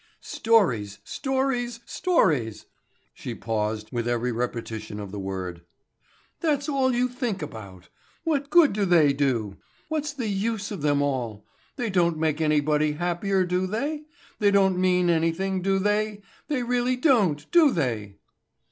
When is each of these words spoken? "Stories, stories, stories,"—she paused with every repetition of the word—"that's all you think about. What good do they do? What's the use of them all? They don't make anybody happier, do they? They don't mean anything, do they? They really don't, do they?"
"Stories, 0.19 0.97
stories, 1.03 1.79
stories,"—she 1.85 3.35
paused 3.35 3.89
with 3.91 4.07
every 4.07 4.31
repetition 4.31 4.99
of 4.99 5.11
the 5.11 5.19
word—"that's 5.19 6.67
all 6.67 6.91
you 6.95 7.07
think 7.07 7.43
about. 7.43 7.89
What 8.23 8.49
good 8.49 8.73
do 8.73 8.83
they 8.83 9.13
do? 9.13 9.57
What's 9.89 10.11
the 10.11 10.27
use 10.27 10.71
of 10.71 10.81
them 10.81 11.03
all? 11.03 11.45
They 11.75 11.91
don't 11.91 12.17
make 12.17 12.41
anybody 12.41 12.93
happier, 12.93 13.45
do 13.45 13.67
they? 13.67 14.01
They 14.39 14.49
don't 14.49 14.79
mean 14.79 15.07
anything, 15.11 15.61
do 15.61 15.77
they? 15.77 16.23
They 16.47 16.63
really 16.63 16.95
don't, 16.95 17.45
do 17.51 17.69
they?" 17.69 18.17